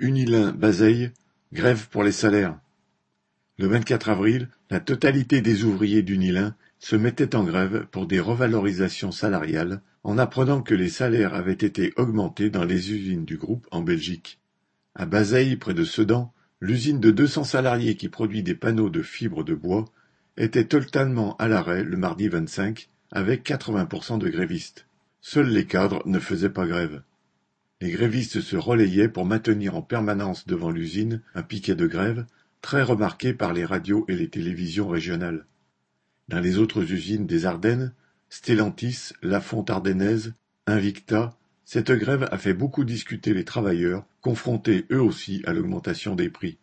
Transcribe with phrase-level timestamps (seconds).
[0.00, 1.10] Unilin-Bazeilles,
[1.52, 2.58] grève pour les salaires.
[3.58, 9.12] Le vingt-quatre avril, la totalité des ouvriers d'Unilin se mettait en grève pour des revalorisations
[9.12, 13.82] salariales en apprenant que les salaires avaient été augmentés dans les usines du groupe en
[13.82, 14.40] Belgique.
[14.94, 16.32] À Bazeilles, près de Sedan,
[16.62, 19.84] l'usine de deux cents salariés qui produit des panneaux de fibres de bois
[20.38, 24.86] était totalement à l'arrêt le mardi 25 avec 80% de grévistes.
[25.20, 27.02] Seuls les cadres ne faisaient pas grève.
[27.80, 32.26] Les grévistes se relayaient pour maintenir en permanence devant l'usine un piquet de grève,
[32.60, 35.46] très remarqué par les radios et les télévisions régionales.
[36.28, 37.94] Dans les autres usines des Ardennes,
[38.28, 40.34] Stellantis, La Fonte Ardennaise,
[40.66, 46.28] Invicta, cette grève a fait beaucoup discuter les travailleurs, confrontés eux aussi à l'augmentation des
[46.28, 46.58] prix.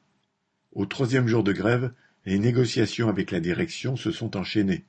[0.74, 1.94] Au troisième jour de grève,
[2.26, 4.86] les négociations avec la direction se sont enchaînées.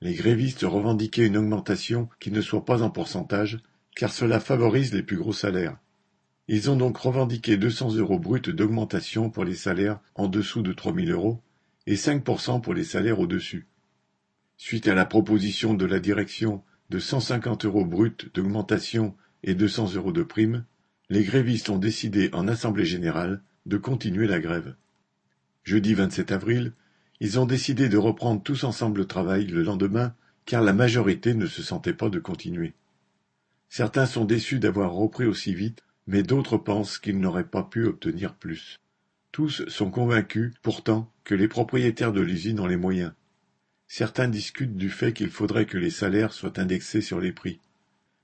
[0.00, 3.58] Les grévistes revendiquaient une augmentation qui ne soit pas en pourcentage,
[3.98, 5.76] car cela favorise les plus gros salaires.
[6.46, 11.10] Ils ont donc revendiqué 200 euros bruts d'augmentation pour les salaires en dessous de 3000
[11.10, 11.42] euros
[11.88, 13.66] et 5% pour les salaires au-dessus.
[14.56, 20.12] Suite à la proposition de la direction de 150 euros bruts d'augmentation et 200 euros
[20.12, 20.64] de prime,
[21.10, 24.76] les grévistes ont décidé en assemblée générale de continuer la grève.
[25.64, 26.72] Jeudi 27 avril,
[27.18, 30.14] ils ont décidé de reprendre tous ensemble le travail le lendemain
[30.46, 32.74] car la majorité ne se sentait pas de continuer.
[33.78, 38.34] Certains sont déçus d'avoir repris aussi vite, mais d'autres pensent qu'ils n'auraient pas pu obtenir
[38.34, 38.80] plus.
[39.30, 43.12] Tous sont convaincus, pourtant, que les propriétaires de l'usine ont les moyens.
[43.86, 47.60] Certains discutent du fait qu'il faudrait que les salaires soient indexés sur les prix.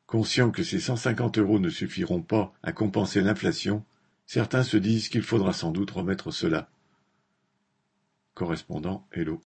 [0.06, 3.84] Conscients que ces 150 euros ne suffiront pas à compenser l'inflation,
[4.26, 6.68] certains se disent qu'il faudra sans doute remettre cela.
[8.34, 9.40] Correspondant Hello.